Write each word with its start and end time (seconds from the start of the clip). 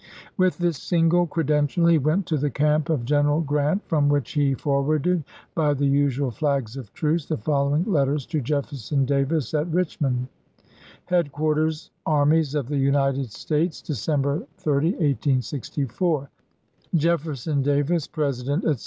With 0.35 0.57
this 0.57 0.77
single 0.77 1.27
credential 1.27 1.85
he 1.85 1.99
went 1.99 2.25
to 2.25 2.37
the 2.39 2.49
camp 2.49 2.89
of 2.89 3.05
General 3.05 3.39
Grant, 3.41 3.87
from 3.87 4.09
which 4.09 4.31
he 4.31 4.55
forwarded, 4.55 5.23
by 5.53 5.75
the 5.75 5.85
usual 5.85 6.31
flags 6.31 6.75
of 6.75 6.91
truce, 6.91 7.27
the 7.27 7.37
following 7.37 7.83
letters 7.83 8.25
to 8.25 8.41
Jeffer 8.41 8.73
son 8.77 9.05
Davis 9.05 9.53
at 9.53 9.67
Richmond: 9.67 10.27
Headquarters 11.05 11.91
Armies 12.07 12.55
of 12.55 12.67
the 12.67 12.79
United 12.79 13.29
States, 13.31 13.79
December 13.79 14.41
30, 14.57 14.87
1864. 14.93 16.31
Jefferson 16.95 17.61
Davis, 17.61 18.07
President, 18.07 18.65
etc. 18.65 18.79